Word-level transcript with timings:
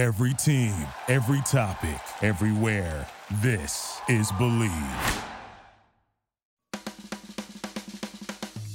Every 0.00 0.32
team, 0.32 0.74
every 1.08 1.42
topic, 1.42 2.00
everywhere. 2.22 3.06
This 3.42 4.00
is 4.08 4.32
Bleav. 4.32 5.22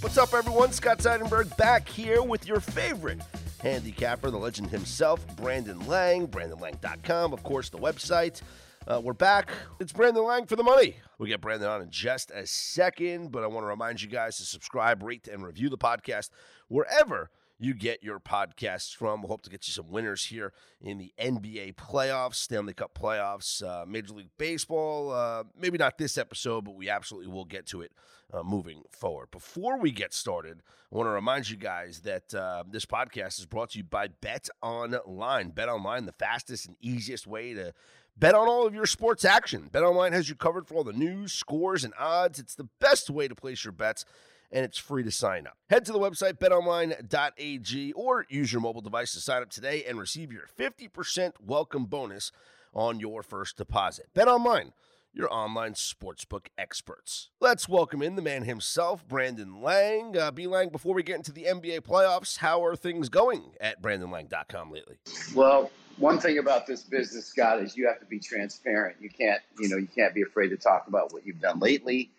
What's 0.02 0.20
up, 0.20 0.36
everyone? 0.36 0.72
Scott 0.72 1.00
Seidenberg 1.00 1.58
back 1.58 1.90
here 1.90 2.22
with 2.22 2.48
your 2.48 2.60
favorite 2.60 3.22
handicapper, 3.60 4.30
the 4.30 4.38
legend 4.38 4.70
himself, 4.70 5.26
Brandon 5.36 5.88
Lang, 5.88 6.28
BrandonLang.com, 6.28 7.34
of 7.34 7.42
course, 7.42 7.70
the 7.70 7.80
website. 7.80 8.44
Uh, 8.86 9.02
we're 9.04 9.14
back. 9.14 9.50
It's 9.80 9.94
Brandon 9.94 10.26
Lang 10.26 10.46
for 10.46 10.56
the 10.56 10.62
money. 10.62 10.98
We'll 11.18 11.28
get 11.28 11.42
Brandon 11.42 11.68
on 11.68 11.82
in 11.82 11.90
just 11.90 12.30
a 12.30 12.46
second, 12.46 13.32
but 13.32 13.44
I 13.44 13.48
want 13.48 13.64
to 13.64 13.68
remind 13.68 14.00
you 14.00 14.10
guys 14.10 14.38
to 14.38 14.44
subscribe, 14.44 15.02
rate, 15.02 15.28
and 15.28 15.44
review 15.44 15.70
the 15.70 15.78
podcast 15.80 16.30
wherever 16.68 17.32
you 17.58 17.74
get 17.74 18.04
your 18.04 18.20
podcasts 18.20 18.94
from. 18.96 19.22
We'll 19.22 19.30
hope 19.30 19.44
to 19.44 19.50
get 19.50 19.68
you 19.68 19.72
some 19.72 19.90
winners 19.90 20.26
here 20.26 20.54
in 20.82 20.98
the 20.98 21.14
NBA 21.20 21.76
playoffs, 21.76 22.36
Stanley 22.36 22.74
Cup 22.74 22.98
playoffs, 23.00 23.64
uh, 23.64 23.86
Major 23.86 24.14
League 24.14 24.30
Baseball. 24.38 25.12
Uh, 25.12 25.44
maybe 25.60 25.78
not 25.78 25.98
this 25.98 26.18
episode, 26.18 26.66
but 26.66 26.76
we 26.76 26.90
absolutely 26.90 27.32
will 27.32 27.46
get 27.46 27.66
to 27.68 27.82
it 27.82 27.92
uh, 28.34 28.44
moving 28.44 28.84
forward. 28.92 29.32
Before 29.32 29.78
we 29.80 29.92
get 29.92 30.14
started, 30.14 30.62
I 30.92 30.98
want 30.98 31.08
to 31.08 31.12
remind 31.12 31.50
you 31.50 31.58
guys 31.58 32.02
that 32.02 32.34
uh, 32.34 32.64
this 32.70 32.86
podcast 32.86 33.40
is 33.40 33.46
brought 33.46 33.72
to 33.72 33.78
you 33.78 33.84
by 33.84 34.10
Bet 34.10 34.50
Online. 34.62 35.50
Bet 35.50 35.70
Online, 35.70 36.06
the 36.06 36.14
fastest 36.14 36.68
and 36.68 36.76
easiest 36.82 37.26
way 37.26 37.54
to 37.54 37.74
Bet 38.18 38.34
on 38.34 38.48
all 38.48 38.66
of 38.66 38.74
your 38.74 38.86
sports 38.86 39.26
action. 39.26 39.68
Bet 39.70 39.84
Online 39.84 40.14
has 40.14 40.30
you 40.30 40.36
covered 40.36 40.68
for 40.68 40.76
all 40.76 40.86
the 40.86 40.94
news, 40.94 41.34
scores, 41.34 41.84
and 41.84 41.94
odds. 42.00 42.40
It's 42.40 42.56
the 42.56 42.70
best 42.80 43.10
way 43.10 43.28
to 43.28 43.36
place 43.36 43.66
your 43.66 43.74
bets 43.74 44.06
and 44.52 44.66
it's 44.66 44.78
free 44.78 45.04
to 45.04 45.12
sign 45.12 45.48
up. 45.48 45.58
Head 45.70 45.86
to 45.86 45.92
the 45.92 46.00
website 46.00 46.34
betonline.ag 46.34 47.94
or 47.94 48.26
use 48.30 48.52
your 48.52 48.62
mobile 48.62 48.82
device 48.82 49.14
to 49.14 49.20
sign 49.20 49.42
up 49.42 49.50
today 49.50 49.84
and 49.86 49.98
receive 49.98 50.32
your 50.32 50.48
50% 50.58 51.34
welcome 51.46 51.86
bonus 51.86 52.32
on 52.74 53.00
your 53.00 53.24
first 53.24 53.58
deposit. 53.58 54.08
BetOnline, 54.14 54.72
your 55.14 55.34
online 55.34 55.74
sportsbook 55.74 56.48
experts. 56.58 57.30
Let's 57.40 57.70
welcome 57.70 58.02
in 58.02 58.16
the 58.16 58.22
man 58.22 58.44
himself, 58.44 59.08
Brandon 59.08 59.62
Lang. 59.62 60.18
Uh, 60.18 60.32
B. 60.32 60.46
Lang, 60.46 60.70
before 60.70 60.94
we 60.94 61.04
get 61.04 61.16
into 61.16 61.32
the 61.32 61.46
NBA 61.46 61.82
playoffs, 61.82 62.38
how 62.38 62.64
are 62.64 62.76
things 62.76 63.08
going 63.10 63.52
at 63.62 63.82
BrandonLang.com 63.82 64.72
lately? 64.72 64.98
Well, 65.34 65.72
one 65.98 66.20
thing 66.20 66.40
about 66.40 66.68
this 66.68 66.84
business, 66.84 67.28
Scott, 67.28 67.62
is 67.62 67.78
you 67.78 67.88
have 67.88 68.00
to 68.02 68.06
be 68.06 68.20
transparent. 68.20 68.98
You 69.00 69.10
can't, 69.10 69.42
you 69.58 69.70
know, 69.70 69.78
you 69.78 69.88
can't 69.88 70.14
be 70.14 70.22
afraid 70.22 70.50
to 70.50 70.58
talk 70.58 70.88
about 70.88 71.14
what 71.14 71.26
you've 71.26 71.40
done 71.40 71.60
lately 71.60 72.12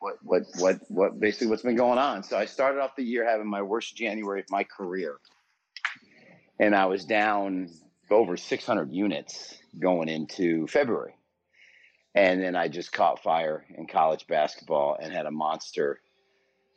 what 0.00 0.16
what 0.22 0.42
what 0.58 0.80
what 0.88 1.20
basically 1.20 1.46
what's 1.46 1.62
been 1.62 1.76
going 1.76 1.98
on. 1.98 2.22
So 2.22 2.36
I 2.36 2.46
started 2.46 2.80
off 2.80 2.96
the 2.96 3.04
year 3.04 3.24
having 3.24 3.46
my 3.46 3.62
worst 3.62 3.94
January 3.94 4.40
of 4.40 4.50
my 4.50 4.64
career, 4.64 5.18
and 6.58 6.74
I 6.74 6.86
was 6.86 7.04
down 7.04 7.70
over 8.10 8.36
600 8.36 8.92
units 8.92 9.56
going 9.78 10.08
into 10.08 10.66
February, 10.66 11.14
and 12.14 12.42
then 12.42 12.56
I 12.56 12.66
just 12.68 12.92
caught 12.92 13.22
fire 13.22 13.64
in 13.76 13.86
college 13.86 14.26
basketball 14.26 14.96
and 15.00 15.12
had 15.12 15.26
a 15.26 15.30
monster 15.30 16.00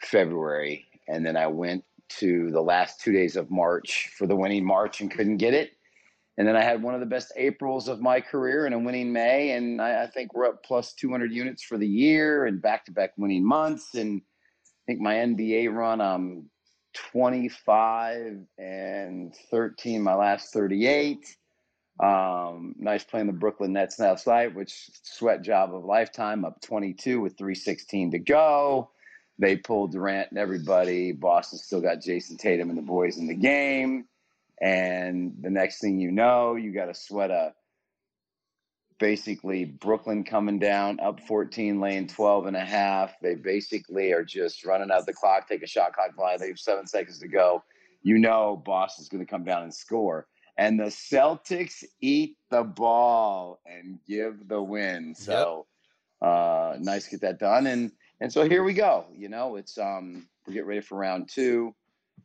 February, 0.02 0.86
and 1.08 1.26
then 1.26 1.38
I 1.38 1.48
went 1.48 1.86
to 2.20 2.52
the 2.52 2.62
last 2.62 3.00
two 3.00 3.14
days 3.14 3.38
of 3.38 3.50
March 3.50 4.12
for 4.16 4.28
the 4.28 4.36
winning 4.36 4.66
March 4.66 5.02
and 5.02 5.10
couldn't 5.10 5.38
get 5.38 5.54
it 5.54 5.73
and 6.38 6.48
then 6.48 6.56
I 6.56 6.64
had 6.64 6.82
one 6.82 6.96
of 6.96 7.00
the 7.00 7.06
best 7.06 7.32
Aprils 7.36 7.88
of 7.88 8.02
my 8.02 8.20
career 8.20 8.66
and 8.66 8.74
a 8.74 8.80
winning 8.80 9.14
May. 9.14 9.52
And 9.52 9.80
I, 9.80 10.04
I 10.04 10.08
think 10.08 10.34
we're 10.34 10.48
up 10.48 10.64
plus 10.64 10.94
200 10.94 11.32
units 11.32 11.64
for 11.64 11.78
the 11.78 11.88
year 11.88 12.46
and 12.46 12.62
back 12.62 12.86
to 12.86 12.92
back 12.92 13.12
winning 13.18 13.46
months. 13.46 13.94
And 13.94 14.22
I 14.66 14.82
think 14.88 15.00
my 15.00 15.16
NBA 15.16 15.72
run, 15.72 16.02
I'm 16.02 16.50
25 17.12 18.40
and 18.58 19.36
13, 19.52 20.02
my 20.02 20.16
last 20.16 20.52
38. 20.54 21.20
Um, 22.00 22.74
nice 22.80 23.04
playing 23.04 23.28
the 23.28 23.34
Brooklyn 23.34 23.74
Nets 23.74 24.00
last 24.00 24.26
night, 24.26 24.56
which 24.56 24.90
sweat 25.04 25.44
job 25.44 25.76
of 25.76 25.86
lifetime, 25.86 26.46
up 26.46 26.60
22 26.62 27.22
with 27.22 27.38
316 27.38 28.12
to 28.12 28.20
go. 28.20 28.90
They 29.38 29.56
pulled 29.56 29.92
Durant 29.92 30.32
and 30.32 30.40
everybody. 30.40 31.12
Boston 31.12 31.60
still 31.60 31.82
got 31.82 32.02
Jayson 32.02 32.38
Tatum 32.38 32.70
and 32.70 32.78
the 32.78 32.84
boys 32.84 33.20
in 33.20 33.28
the 33.28 33.36
game. 33.36 34.06
And 34.64 35.34
the 35.42 35.50
next 35.50 35.82
thing 35.82 36.00
you 36.00 36.10
know, 36.10 36.56
you 36.56 36.72
got 36.72 36.90
a 36.90 36.94
sweat 36.94 37.32
a 37.32 37.54
basically 38.98 39.66
Brooklyn 39.66 40.24
coming 40.24 40.58
down 40.58 41.02
up 41.02 41.20
14, 41.20 41.82
laying 41.82 42.08
12 42.08 42.46
and 42.46 42.56
a 42.56 42.64
half. 42.64 43.14
They 43.22 43.36
basically 43.36 44.14
are 44.14 44.24
just 44.24 44.64
running 44.64 44.90
out 44.90 45.06
the 45.06 45.12
clock, 45.12 45.50
take 45.50 45.64
a 45.64 45.68
shot 45.68 45.92
clock 45.92 46.16
fly. 46.16 46.38
They 46.38 46.48
have 46.48 46.60
seven 46.60 46.88
seconds 46.88 47.20
to 47.20 47.28
go. 47.28 47.62
You 48.04 48.18
know 48.18 48.64
Boston's 48.66 49.10
going 49.10 49.26
to 49.26 49.30
come 49.30 49.44
down 49.44 49.64
and 49.64 49.74
score. 49.74 50.28
And 50.58 50.80
the 50.80 50.86
Celtics 50.86 51.84
eat 52.00 52.38
the 52.50 52.64
ball 52.64 53.60
and 53.66 54.00
give 54.08 54.48
the 54.48 54.64
win. 54.64 55.14
So 55.14 55.66
yep. 56.22 56.30
uh, 56.30 56.76
nice 56.80 57.04
to 57.06 57.12
get 57.12 57.22
that 57.22 57.40
done. 57.40 57.68
And 57.68 57.92
and 58.22 58.32
so 58.32 58.48
here 58.48 58.64
we 58.64 58.74
go. 58.74 59.08
You 59.14 59.28
know, 59.28 59.58
it's 59.58 59.78
um 59.78 60.30
we 60.48 60.54
get 60.54 60.66
ready 60.66 60.80
for 60.80 60.98
round 60.98 61.28
two. 61.28 61.76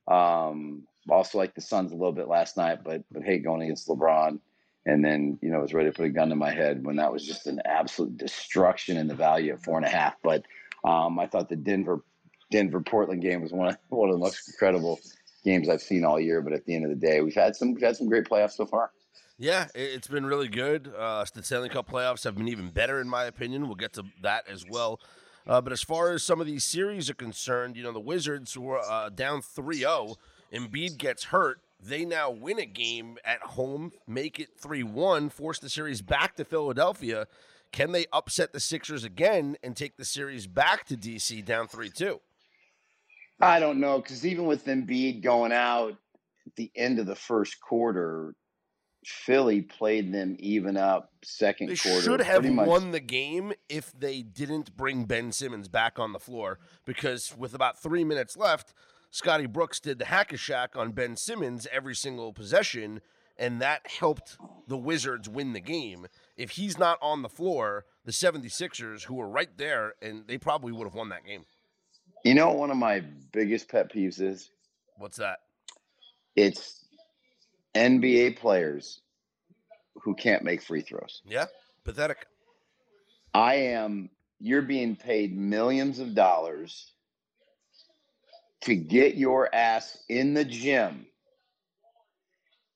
Um, 0.06 0.84
also 1.10 1.38
like 1.38 1.54
the 1.54 1.60
Suns 1.60 1.92
a 1.92 1.94
little 1.94 2.12
bit 2.12 2.28
last 2.28 2.56
night, 2.56 2.84
but 2.84 3.02
but 3.10 3.22
hate 3.22 3.44
going 3.44 3.62
against 3.62 3.88
LeBron. 3.88 4.40
And 4.86 5.04
then 5.04 5.38
you 5.42 5.50
know 5.50 5.60
was 5.60 5.74
ready 5.74 5.90
to 5.90 5.94
put 5.94 6.06
a 6.06 6.10
gun 6.10 6.30
to 6.30 6.36
my 6.36 6.50
head 6.50 6.84
when 6.84 6.96
that 6.96 7.12
was 7.12 7.26
just 7.26 7.46
an 7.46 7.60
absolute 7.64 8.16
destruction 8.16 8.96
in 8.96 9.06
the 9.06 9.14
value 9.14 9.52
at 9.52 9.62
four 9.62 9.76
and 9.76 9.86
a 9.86 9.90
half. 9.90 10.14
But 10.22 10.44
um, 10.84 11.18
I 11.18 11.26
thought 11.26 11.48
the 11.48 11.56
Denver 11.56 12.02
Denver 12.50 12.80
Portland 12.80 13.22
game 13.22 13.42
was 13.42 13.52
one 13.52 13.68
of 13.68 13.76
one 13.88 14.08
of 14.08 14.14
the 14.14 14.20
most 14.20 14.48
incredible 14.48 14.98
games 15.44 15.68
I've 15.68 15.82
seen 15.82 16.04
all 16.04 16.20
year. 16.20 16.40
But 16.40 16.52
at 16.52 16.64
the 16.64 16.74
end 16.74 16.84
of 16.84 16.90
the 16.90 16.96
day, 16.96 17.20
we've 17.20 17.34
had 17.34 17.56
some 17.56 17.74
we've 17.74 17.82
had 17.82 17.96
some 17.96 18.08
great 18.08 18.24
playoffs 18.24 18.52
so 18.52 18.66
far. 18.66 18.90
Yeah, 19.40 19.68
it's 19.72 20.08
been 20.08 20.26
really 20.26 20.48
good. 20.48 20.92
Uh, 20.96 21.24
the 21.32 21.44
Stanley 21.44 21.68
Cup 21.68 21.88
playoffs 21.88 22.24
have 22.24 22.34
been 22.34 22.48
even 22.48 22.70
better, 22.70 23.00
in 23.00 23.08
my 23.08 23.24
opinion. 23.24 23.66
We'll 23.66 23.76
get 23.76 23.92
to 23.92 24.02
that 24.22 24.48
as 24.48 24.64
well. 24.68 25.00
Uh, 25.46 25.60
but 25.60 25.72
as 25.72 25.80
far 25.80 26.10
as 26.10 26.24
some 26.24 26.40
of 26.40 26.46
these 26.46 26.64
series 26.64 27.08
are 27.08 27.14
concerned, 27.14 27.76
you 27.76 27.84
know, 27.84 27.92
the 27.92 28.00
Wizards 28.00 28.58
were 28.58 28.80
uh, 28.80 29.10
down 29.10 29.40
3 29.40 29.76
0 29.76 30.16
Embiid 30.52 30.98
gets 30.98 31.24
hurt, 31.24 31.60
they 31.80 32.04
now 32.04 32.30
win 32.30 32.58
a 32.58 32.66
game 32.66 33.18
at 33.24 33.40
home, 33.40 33.92
make 34.06 34.40
it 34.40 34.50
3 34.58 34.82
1, 34.82 35.28
force 35.28 35.58
the 35.58 35.68
series 35.68 36.02
back 36.02 36.36
to 36.36 36.44
Philadelphia. 36.44 37.26
Can 37.70 37.92
they 37.92 38.06
upset 38.12 38.52
the 38.52 38.60
Sixers 38.60 39.04
again 39.04 39.56
and 39.62 39.76
take 39.76 39.96
the 39.96 40.04
series 40.04 40.46
back 40.46 40.86
to 40.86 40.96
DC 40.96 41.44
down 41.44 41.68
3 41.68 41.90
2? 41.90 42.20
I 43.40 43.60
don't 43.60 43.78
know, 43.78 43.98
because 43.98 44.26
even 44.26 44.46
with 44.46 44.64
Embiid 44.64 45.22
going 45.22 45.52
out 45.52 45.96
at 46.46 46.56
the 46.56 46.72
end 46.74 46.98
of 46.98 47.06
the 47.06 47.14
first 47.14 47.60
quarter, 47.60 48.34
Philly 49.04 49.62
played 49.62 50.12
them 50.12 50.36
even 50.40 50.76
up 50.76 51.12
second 51.22 51.68
they 51.68 51.76
quarter. 51.76 52.02
should 52.02 52.20
have 52.20 52.44
won 52.44 52.90
the 52.90 53.00
game 53.00 53.52
if 53.68 53.92
they 53.92 54.22
didn't 54.22 54.76
bring 54.76 55.04
Ben 55.04 55.30
Simmons 55.30 55.68
back 55.68 55.98
on 55.98 56.12
the 56.12 56.18
floor 56.18 56.58
because 56.84 57.36
with 57.36 57.54
about 57.54 57.80
three 57.80 58.02
minutes 58.02 58.36
left, 58.36 58.74
Scotty 59.10 59.46
Brooks 59.46 59.80
did 59.80 59.98
the 59.98 60.06
hack 60.06 60.32
a 60.32 60.36
Shaq 60.36 60.76
on 60.76 60.92
Ben 60.92 61.16
Simmons 61.16 61.66
every 61.72 61.94
single 61.94 62.32
possession, 62.32 63.00
and 63.38 63.60
that 63.62 63.86
helped 63.86 64.36
the 64.66 64.76
Wizards 64.76 65.28
win 65.28 65.52
the 65.52 65.60
game. 65.60 66.06
If 66.36 66.52
he's 66.52 66.78
not 66.78 66.98
on 67.00 67.22
the 67.22 67.28
floor, 67.28 67.86
the 68.04 68.12
76ers, 68.12 69.04
who 69.04 69.14
were 69.14 69.28
right 69.28 69.56
there, 69.56 69.94
and 70.02 70.26
they 70.26 70.38
probably 70.38 70.72
would 70.72 70.84
have 70.84 70.94
won 70.94 71.08
that 71.08 71.24
game. 71.24 71.44
You 72.24 72.34
know, 72.34 72.52
one 72.52 72.70
of 72.70 72.76
my 72.76 73.02
biggest 73.32 73.68
pet 73.68 73.92
peeves 73.92 74.20
is 74.20 74.50
what's 74.96 75.16
that? 75.16 75.38
It's 76.36 76.84
NBA 77.74 78.36
players 78.38 79.00
who 80.02 80.14
can't 80.14 80.44
make 80.44 80.62
free 80.62 80.82
throws. 80.82 81.22
Yeah, 81.26 81.46
pathetic. 81.84 82.26
I 83.34 83.54
am, 83.54 84.10
you're 84.40 84.62
being 84.62 84.96
paid 84.96 85.36
millions 85.36 85.98
of 85.98 86.14
dollars 86.14 86.92
to 88.62 88.74
get 88.74 89.16
your 89.16 89.54
ass 89.54 89.98
in 90.08 90.34
the 90.34 90.44
gym 90.44 91.06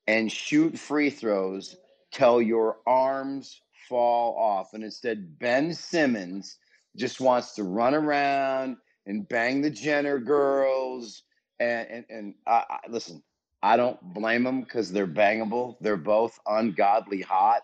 and 0.07 0.31
shoot 0.31 0.79
free 0.79 1.11
throws 1.11 1.77
till 2.13 2.43
your 2.43 2.79
arms 2.87 3.61
fall 3.89 4.37
off. 4.37 4.75
And 4.75 4.85
instead, 4.85 5.39
Ben 5.39 5.73
Simmons 5.75 6.59
just 6.97 7.21
wants 7.21 7.55
to 7.55 7.65
run 7.65 7.95
around 7.95 8.77
and 9.07 9.29
bang 9.29 9.61
the 9.61 9.71
Jenner 9.71 10.19
girls. 10.19 11.23
And, 11.59 11.89
and, 11.89 12.05
and 12.09 12.35
I, 12.47 12.65
I, 12.69 12.79
listen, 12.89 13.23
I 13.63 13.77
don't 13.77 14.01
blame 14.15 14.45
them 14.45 14.61
because 14.63 14.93
they're 14.93 15.07
bangable. 15.07 15.77
They're 15.81 15.97
both 15.97 16.39
ungodly 16.47 17.23
hot. 17.23 17.63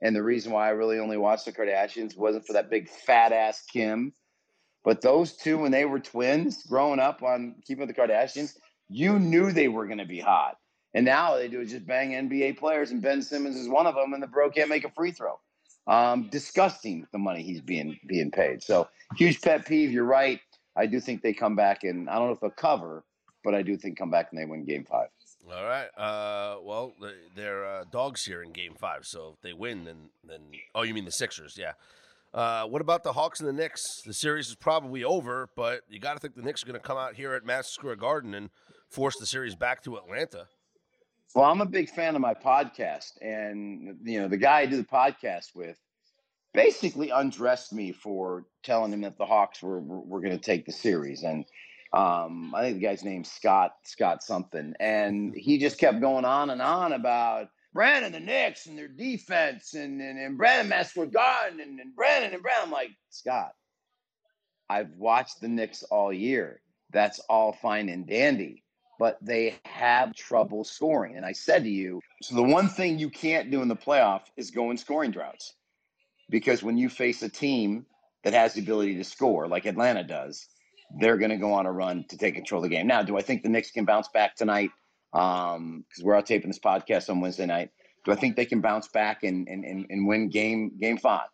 And 0.00 0.14
the 0.14 0.22
reason 0.22 0.52
why 0.52 0.68
I 0.68 0.70
really 0.70 0.98
only 0.98 1.16
watched 1.16 1.46
the 1.46 1.52
Kardashians 1.52 2.16
wasn't 2.16 2.46
for 2.46 2.52
that 2.52 2.70
big 2.70 2.88
fat 2.88 3.32
ass 3.32 3.64
Kim 3.70 4.12
but 4.84 5.00
those 5.00 5.32
two, 5.34 5.58
when 5.58 5.72
they 5.72 5.84
were 5.84 6.00
twins 6.00 6.64
growing 6.64 7.00
up 7.00 7.22
on 7.22 7.56
Keeping 7.66 7.86
with 7.86 7.94
the 7.94 8.00
Kardashians, 8.00 8.56
you 8.88 9.18
knew 9.18 9.52
they 9.52 9.68
were 9.68 9.86
going 9.86 9.98
to 9.98 10.06
be 10.06 10.20
hot. 10.20 10.56
And 10.94 11.04
now 11.04 11.36
they 11.36 11.48
do 11.48 11.60
is 11.60 11.70
just 11.70 11.86
bang 11.86 12.12
NBA 12.12 12.58
players, 12.58 12.90
and 12.90 13.02
Ben 13.02 13.20
Simmons 13.22 13.56
is 13.56 13.68
one 13.68 13.86
of 13.86 13.94
them, 13.94 14.14
and 14.14 14.22
the 14.22 14.26
bro 14.26 14.50
can't 14.50 14.70
make 14.70 14.84
a 14.84 14.90
free 14.90 15.12
throw. 15.12 15.38
Um, 15.86 16.28
disgusting 16.30 17.06
the 17.12 17.18
money 17.18 17.42
he's 17.42 17.60
being 17.60 17.98
being 18.06 18.30
paid. 18.30 18.62
So 18.62 18.88
huge 19.16 19.40
pet 19.40 19.66
peeve. 19.66 19.90
You're 19.90 20.04
right. 20.04 20.40
I 20.76 20.86
do 20.86 21.00
think 21.00 21.22
they 21.22 21.32
come 21.32 21.56
back, 21.56 21.84
and 21.84 22.08
I 22.08 22.16
don't 22.16 22.26
know 22.26 22.32
if 22.32 22.40
they'll 22.40 22.50
cover, 22.50 23.04
but 23.42 23.54
I 23.54 23.62
do 23.62 23.76
think 23.76 23.98
come 23.98 24.10
back 24.10 24.28
and 24.30 24.40
they 24.40 24.44
win 24.44 24.64
Game 24.64 24.84
Five. 24.84 25.08
All 25.50 25.64
right. 25.64 25.88
Uh, 25.96 26.58
well, 26.62 26.92
they're 27.34 27.64
uh, 27.64 27.84
dogs 27.90 28.24
here 28.24 28.42
in 28.42 28.52
Game 28.52 28.74
Five, 28.78 29.06
so 29.06 29.32
if 29.34 29.40
they 29.40 29.54
win, 29.54 29.84
then 29.84 30.10
then 30.24 30.40
oh, 30.74 30.82
you 30.82 30.94
mean 30.94 31.04
the 31.04 31.12
Sixers? 31.12 31.56
Yeah. 31.58 31.72
Uh, 32.32 32.64
what 32.64 32.82
about 32.82 33.02
the 33.02 33.12
Hawks 33.12 33.40
and 33.40 33.48
the 33.48 33.52
Knicks? 33.52 34.02
The 34.04 34.12
series 34.12 34.48
is 34.48 34.54
probably 34.54 35.02
over, 35.02 35.48
but 35.56 35.80
you 35.88 35.98
got 35.98 36.14
to 36.14 36.18
think 36.18 36.34
the 36.34 36.42
Knicks 36.42 36.62
are 36.62 36.66
going 36.66 36.78
to 36.78 36.86
come 36.86 36.98
out 36.98 37.14
here 37.14 37.32
at 37.32 37.44
Madison 37.44 37.72
Square 37.72 37.96
Garden 37.96 38.34
and 38.34 38.50
force 38.90 39.16
the 39.18 39.26
series 39.26 39.54
back 39.54 39.82
to 39.84 39.96
Atlanta. 39.96 40.46
Well, 41.34 41.46
I'm 41.50 41.60
a 41.60 41.66
big 41.66 41.90
fan 41.90 42.14
of 42.14 42.20
my 42.20 42.34
podcast, 42.34 43.12
and 43.20 43.98
you 44.02 44.20
know 44.20 44.28
the 44.28 44.36
guy 44.36 44.60
I 44.60 44.66
do 44.66 44.76
the 44.76 44.84
podcast 44.84 45.54
with 45.54 45.78
basically 46.54 47.10
undressed 47.10 47.72
me 47.72 47.92
for 47.92 48.46
telling 48.62 48.92
him 48.92 49.02
that 49.02 49.18
the 49.18 49.26
Hawks 49.26 49.62
were 49.62 49.80
were, 49.80 50.20
going 50.20 50.36
to 50.36 50.42
take 50.42 50.64
the 50.64 50.72
series, 50.72 51.22
and 51.22 51.44
um, 51.92 52.54
I 52.54 52.62
think 52.62 52.76
the 52.78 52.86
guy's 52.86 53.04
name's 53.04 53.30
Scott 53.30 53.74
Scott 53.84 54.22
something, 54.22 54.74
and 54.80 55.34
he 55.34 55.58
just 55.58 55.78
kept 55.78 56.00
going 56.00 56.24
on 56.24 56.50
and 56.50 56.62
on 56.62 56.94
about 56.94 57.48
Brandon 57.72 58.12
the 58.12 58.20
Knicks 58.20 58.66
and 58.66 58.78
their 58.78 58.88
defense 58.88 59.74
and 59.74 60.00
and, 60.00 60.18
and 60.18 60.36
Brandon 60.38 60.68
Mascot 60.68 61.12
Garden 61.12 61.60
and, 61.60 61.80
and 61.80 61.94
Brandon 61.94 62.34
and 62.34 62.42
Brandon. 62.42 62.66
I'm 62.66 62.72
like 62.72 62.90
Scott, 63.10 63.52
I've 64.68 64.90
watched 64.96 65.40
the 65.40 65.48
Knicks 65.48 65.82
all 65.84 66.12
year. 66.12 66.60
That's 66.90 67.18
all 67.28 67.52
fine 67.52 67.88
and 67.88 68.06
dandy, 68.06 68.64
but 68.98 69.18
they 69.20 69.56
have 69.64 70.14
trouble 70.14 70.64
scoring. 70.64 71.16
And 71.16 71.26
I 71.26 71.32
said 71.32 71.64
to 71.64 71.70
you, 71.70 72.00
so 72.22 72.34
the 72.34 72.42
one 72.42 72.68
thing 72.68 72.98
you 72.98 73.10
can't 73.10 73.50
do 73.50 73.60
in 73.60 73.68
the 73.68 73.76
playoff 73.76 74.22
is 74.36 74.50
go 74.50 74.70
in 74.70 74.78
scoring 74.78 75.10
droughts, 75.10 75.54
because 76.30 76.62
when 76.62 76.78
you 76.78 76.88
face 76.88 77.22
a 77.22 77.28
team 77.28 77.84
that 78.24 78.32
has 78.32 78.54
the 78.54 78.62
ability 78.62 78.96
to 78.96 79.04
score 79.04 79.46
like 79.46 79.66
Atlanta 79.66 80.02
does 80.02 80.48
they're 80.96 81.18
going 81.18 81.30
to 81.30 81.36
go 81.36 81.52
on 81.52 81.66
a 81.66 81.72
run 81.72 82.04
to 82.08 82.16
take 82.16 82.34
control 82.34 82.64
of 82.64 82.70
the 82.70 82.74
game. 82.74 82.86
Now, 82.86 83.02
do 83.02 83.16
I 83.16 83.22
think 83.22 83.42
the 83.42 83.48
Knicks 83.48 83.70
can 83.70 83.84
bounce 83.84 84.08
back 84.08 84.36
tonight? 84.36 84.70
Because 85.12 85.56
um, 85.56 85.84
we're 86.02 86.14
out 86.14 86.26
taping 86.26 86.50
this 86.50 86.58
podcast 86.58 87.10
on 87.10 87.20
Wednesday 87.20 87.46
night. 87.46 87.70
Do 88.04 88.12
I 88.12 88.14
think 88.14 88.36
they 88.36 88.46
can 88.46 88.60
bounce 88.60 88.88
back 88.88 89.22
and, 89.24 89.48
and, 89.48 89.64
and, 89.64 89.86
and 89.90 90.06
win 90.06 90.28
game 90.28 90.72
game 90.80 90.98
five? 90.98 91.28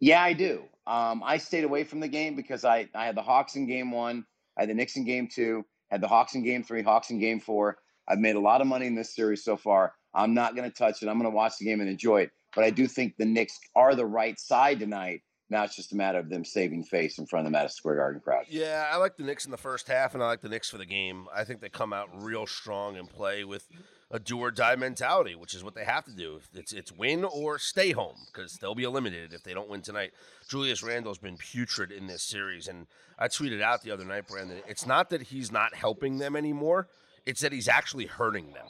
Yeah, 0.00 0.22
I 0.22 0.32
do. 0.32 0.64
Um, 0.86 1.22
I 1.24 1.36
stayed 1.36 1.64
away 1.64 1.84
from 1.84 2.00
the 2.00 2.08
game 2.08 2.34
because 2.34 2.64
I, 2.64 2.88
I 2.94 3.04
had 3.06 3.16
the 3.16 3.22
Hawks 3.22 3.54
in 3.56 3.66
game 3.66 3.90
one, 3.92 4.24
I 4.56 4.62
had 4.62 4.70
the 4.70 4.74
Knicks 4.74 4.96
in 4.96 5.04
game 5.04 5.28
two, 5.32 5.64
had 5.90 6.00
the 6.00 6.08
Hawks 6.08 6.34
in 6.34 6.42
game 6.42 6.62
three, 6.62 6.82
Hawks 6.82 7.10
in 7.10 7.20
game 7.20 7.38
four. 7.40 7.78
I've 8.08 8.18
made 8.18 8.34
a 8.34 8.40
lot 8.40 8.60
of 8.60 8.66
money 8.66 8.86
in 8.86 8.94
this 8.94 9.14
series 9.14 9.44
so 9.44 9.56
far. 9.56 9.92
I'm 10.14 10.34
not 10.34 10.56
going 10.56 10.68
to 10.68 10.76
touch 10.76 11.02
it. 11.02 11.08
I'm 11.08 11.18
going 11.18 11.30
to 11.30 11.36
watch 11.36 11.52
the 11.58 11.66
game 11.66 11.80
and 11.80 11.88
enjoy 11.88 12.22
it. 12.22 12.30
But 12.54 12.64
I 12.64 12.70
do 12.70 12.88
think 12.88 13.14
the 13.16 13.24
Knicks 13.24 13.56
are 13.76 13.94
the 13.94 14.06
right 14.06 14.38
side 14.40 14.80
tonight 14.80 15.20
now 15.50 15.64
it's 15.64 15.74
just 15.74 15.92
a 15.92 15.96
matter 15.96 16.18
of 16.18 16.28
them 16.28 16.44
saving 16.44 16.84
face 16.84 17.18
in 17.18 17.26
front 17.26 17.46
of 17.46 17.52
the 17.52 17.58
Madison 17.58 17.76
Square 17.76 17.96
Garden 17.96 18.20
crowd. 18.20 18.44
Yeah, 18.48 18.88
I 18.90 18.96
like 18.96 19.16
the 19.16 19.24
Knicks 19.24 19.44
in 19.44 19.50
the 19.50 19.56
first 19.56 19.88
half, 19.88 20.14
and 20.14 20.22
I 20.22 20.26
like 20.26 20.40
the 20.40 20.48
Knicks 20.48 20.70
for 20.70 20.78
the 20.78 20.86
game. 20.86 21.26
I 21.34 21.44
think 21.44 21.60
they 21.60 21.68
come 21.68 21.92
out 21.92 22.08
real 22.22 22.46
strong 22.46 22.96
and 22.96 23.08
play 23.08 23.44
with 23.44 23.68
a 24.12 24.18
do 24.18 24.38
or 24.38 24.50
die 24.50 24.76
mentality, 24.76 25.34
which 25.34 25.54
is 25.54 25.62
what 25.64 25.74
they 25.74 25.84
have 25.84 26.04
to 26.04 26.12
do. 26.12 26.40
It's 26.54 26.72
it's 26.72 26.92
win 26.92 27.24
or 27.24 27.58
stay 27.58 27.92
home 27.92 28.16
because 28.32 28.54
they'll 28.54 28.74
be 28.74 28.84
eliminated 28.84 29.34
if 29.34 29.42
they 29.42 29.54
don't 29.54 29.68
win 29.68 29.82
tonight. 29.82 30.12
Julius 30.48 30.82
Randle's 30.82 31.18
been 31.18 31.36
putrid 31.36 31.90
in 31.90 32.06
this 32.06 32.22
series, 32.22 32.68
and 32.68 32.86
I 33.18 33.28
tweeted 33.28 33.60
out 33.60 33.82
the 33.82 33.90
other 33.90 34.04
night, 34.04 34.28
Brandon. 34.28 34.62
It's 34.68 34.86
not 34.86 35.10
that 35.10 35.22
he's 35.22 35.50
not 35.50 35.74
helping 35.74 36.18
them 36.18 36.36
anymore; 36.36 36.88
it's 37.26 37.40
that 37.40 37.52
he's 37.52 37.68
actually 37.68 38.06
hurting 38.06 38.52
them 38.52 38.66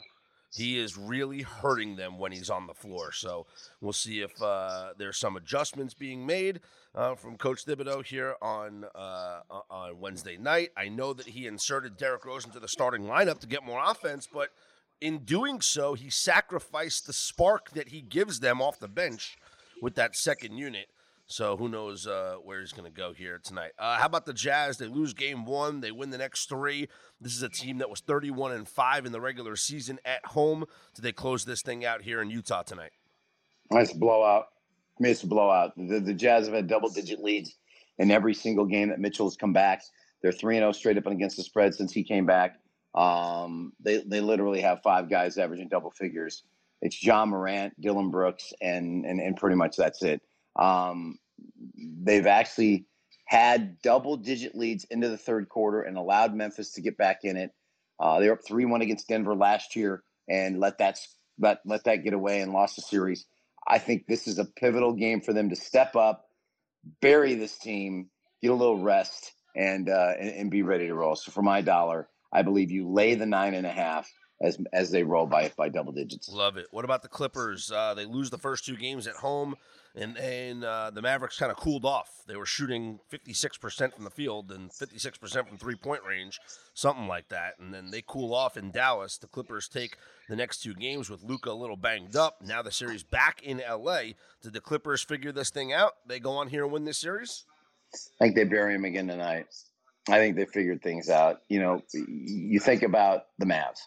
he 0.53 0.77
is 0.77 0.97
really 0.97 1.41
hurting 1.41 1.95
them 1.95 2.19
when 2.19 2.31
he's 2.31 2.49
on 2.49 2.67
the 2.67 2.73
floor. 2.73 3.11
So 3.11 3.47
we'll 3.79 3.93
see 3.93 4.21
if 4.21 4.41
uh, 4.41 4.93
there's 4.97 5.17
some 5.17 5.37
adjustments 5.37 5.93
being 5.93 6.25
made 6.25 6.59
uh, 6.93 7.15
from 7.15 7.37
Coach 7.37 7.65
Thibodeau 7.65 8.05
here 8.05 8.35
on 8.41 8.85
uh, 8.93 9.39
on 9.69 9.99
Wednesday 9.99 10.37
night. 10.37 10.71
I 10.75 10.89
know 10.89 11.13
that 11.13 11.27
he 11.27 11.47
inserted 11.47 11.97
Derrick 11.97 12.25
Rose 12.25 12.45
into 12.45 12.59
the 12.59 12.67
starting 12.67 13.03
lineup 13.03 13.39
to 13.39 13.47
get 13.47 13.63
more 13.65 13.81
offense, 13.83 14.27
but 14.31 14.49
in 14.99 15.19
doing 15.19 15.61
so, 15.61 15.93
he 15.93 16.09
sacrificed 16.09 17.07
the 17.07 17.13
spark 17.13 17.71
that 17.71 17.89
he 17.89 18.01
gives 18.01 18.39
them 18.39 18.61
off 18.61 18.79
the 18.79 18.87
bench 18.87 19.37
with 19.81 19.95
that 19.95 20.15
second 20.15 20.57
unit. 20.57 20.87
So 21.27 21.55
who 21.57 21.69
knows 21.69 22.07
uh, 22.07 22.35
where 22.43 22.59
he's 22.59 22.73
going 22.73 22.91
to 22.91 22.95
go 22.95 23.13
here 23.13 23.39
tonight? 23.43 23.71
Uh, 23.79 23.97
how 23.97 24.05
about 24.05 24.25
the 24.25 24.33
Jazz? 24.33 24.77
They 24.77 24.87
lose 24.87 25.13
game 25.13 25.45
one, 25.45 25.81
they 25.81 25.91
win 25.91 26.09
the 26.09 26.17
next 26.17 26.49
three. 26.49 26.87
This 27.19 27.35
is 27.35 27.43
a 27.43 27.49
team 27.49 27.77
that 27.77 27.89
was 27.89 28.01
31 28.01 28.51
and 28.51 28.67
five 28.67 29.05
in 29.05 29.11
the 29.11 29.21
regular 29.21 29.55
season 29.55 29.99
at 30.05 30.25
home. 30.25 30.65
Do 30.95 31.01
they 31.01 31.11
close 31.11 31.45
this 31.45 31.61
thing 31.61 31.85
out 31.85 32.01
here 32.01 32.21
in 32.21 32.29
Utah 32.29 32.63
tonight? 32.63 32.91
Nice 33.71 33.93
blowout. 33.93 34.47
I 34.99 35.03
mean, 35.03 35.11
it's 35.11 35.23
a 35.23 35.27
blowout. 35.27 35.73
The, 35.77 35.99
the 35.99 36.13
Jazz 36.13 36.45
have 36.45 36.55
had 36.55 36.67
double 36.67 36.89
digit 36.89 37.19
leads 37.19 37.55
in 37.97 38.11
every 38.11 38.33
single 38.33 38.65
game 38.65 38.89
that 38.89 38.99
Mitchell 38.99 39.27
has 39.27 39.37
come 39.37 39.53
back. 39.53 39.83
They're 40.21 40.31
three 40.31 40.57
and 40.57 40.61
zero 40.61 40.69
oh 40.69 40.73
straight 40.73 40.97
up 40.97 41.05
and 41.05 41.15
against 41.15 41.37
the 41.37 41.43
spread 41.43 41.73
since 41.73 41.91
he 41.91 42.03
came 42.03 42.25
back. 42.25 42.59
Um, 42.93 43.73
they 43.79 44.03
they 44.05 44.19
literally 44.19 44.61
have 44.61 44.81
five 44.83 45.09
guys 45.09 45.37
averaging 45.37 45.69
double 45.69 45.91
figures. 45.91 46.43
It's 46.81 47.03
Ja 47.03 47.25
Morant, 47.25 47.79
Dillon 47.79 48.11
Brooks, 48.11 48.53
and 48.61 49.05
and 49.05 49.19
and 49.19 49.37
pretty 49.37 49.55
much 49.55 49.77
that's 49.77 50.03
it. 50.03 50.21
Um, 50.55 51.17
they've 51.75 52.27
actually 52.27 52.85
had 53.25 53.81
double 53.81 54.17
digit 54.17 54.55
leads 54.55 54.83
into 54.85 55.07
the 55.07 55.17
third 55.17 55.47
quarter 55.49 55.81
and 55.81 55.97
allowed 55.97 56.35
Memphis 56.35 56.73
to 56.73 56.81
get 56.81 56.97
back 56.97 57.19
in 57.23 57.37
it. 57.37 57.51
Uh, 57.99 58.19
they 58.19 58.27
were 58.27 58.33
up 58.33 58.45
three 58.45 58.65
one 58.65 58.81
against 58.81 59.07
Denver 59.07 59.35
last 59.35 59.75
year 59.75 60.03
and 60.27 60.59
let 60.59 60.79
that 60.79 60.97
let 61.39 61.59
let 61.65 61.83
that 61.85 62.03
get 62.03 62.13
away 62.13 62.41
and 62.41 62.51
lost 62.51 62.75
the 62.75 62.81
series. 62.81 63.25
I 63.67 63.77
think 63.77 64.07
this 64.07 64.27
is 64.27 64.39
a 64.39 64.45
pivotal 64.45 64.93
game 64.93 65.21
for 65.21 65.33
them 65.33 65.49
to 65.49 65.55
step 65.55 65.95
up, 65.95 66.25
bury 66.99 67.35
this 67.35 67.57
team, 67.57 68.09
get 68.41 68.51
a 68.51 68.55
little 68.55 68.81
rest, 68.81 69.33
and 69.55 69.87
uh, 69.89 70.13
and, 70.19 70.29
and 70.29 70.51
be 70.51 70.63
ready 70.63 70.87
to 70.87 70.95
roll. 70.95 71.15
So 71.15 71.31
for 71.31 71.41
my 71.41 71.61
dollar, 71.61 72.09
I 72.33 72.41
believe 72.41 72.71
you 72.71 72.89
lay 72.89 73.15
the 73.15 73.25
nine 73.25 73.53
and 73.53 73.67
a 73.67 73.71
half 73.71 74.11
as 74.41 74.57
as 74.73 74.91
they 74.91 75.03
roll 75.03 75.25
by 75.25 75.51
by 75.55 75.69
double 75.69 75.91
digits. 75.91 76.29
Love 76.29 76.57
it. 76.57 76.67
What 76.71 76.85
about 76.85 77.01
the 77.01 77.07
Clippers? 77.07 77.71
Uh, 77.71 77.93
they 77.93 78.05
lose 78.05 78.29
the 78.29 78.37
first 78.37 78.65
two 78.65 78.75
games 78.75 79.07
at 79.07 79.15
home 79.15 79.55
and 79.95 80.15
then 80.15 80.63
uh, 80.63 80.89
the 80.91 81.01
Mavericks 81.01 81.37
kind 81.37 81.51
of 81.51 81.57
cooled 81.57 81.83
off. 81.83 82.23
They 82.25 82.37
were 82.37 82.45
shooting 82.45 82.99
56% 83.11 83.93
from 83.93 84.03
the 84.05 84.09
field 84.09 84.51
and 84.51 84.71
56% 84.71 85.47
from 85.47 85.57
three 85.57 85.75
point 85.75 86.01
range, 86.07 86.39
something 86.73 87.07
like 87.07 87.27
that. 87.29 87.55
And 87.59 87.73
then 87.73 87.91
they 87.91 88.01
cool 88.05 88.33
off 88.33 88.55
in 88.55 88.71
Dallas. 88.71 89.17
The 89.17 89.27
Clippers 89.27 89.67
take 89.67 89.97
the 90.29 90.35
next 90.35 90.63
two 90.63 90.73
games 90.73 91.09
with 91.09 91.23
Luka 91.23 91.51
a 91.51 91.53
little 91.53 91.75
banged 91.75 92.15
up. 92.15 92.41
Now 92.41 92.61
the 92.61 92.71
series 92.71 93.03
back 93.03 93.43
in 93.43 93.61
LA. 93.69 94.13
Did 94.41 94.53
the 94.53 94.61
Clippers 94.61 95.03
figure 95.03 95.33
this 95.33 95.49
thing 95.49 95.73
out? 95.73 95.93
They 96.07 96.19
go 96.19 96.31
on 96.31 96.47
here 96.47 96.63
and 96.63 96.71
win 96.71 96.85
this 96.85 96.99
series? 96.99 97.43
I 97.93 98.25
think 98.25 98.35
they 98.35 98.45
bury 98.45 98.75
him 98.75 98.85
again 98.85 99.07
tonight. 99.07 99.47
I 100.07 100.17
think 100.17 100.37
they 100.37 100.45
figured 100.45 100.81
things 100.81 101.09
out. 101.09 101.41
You 101.49 101.59
know, 101.59 101.83
you 101.93 102.59
think 102.59 102.83
about 102.83 103.25
the 103.37 103.45
Mavs, 103.45 103.81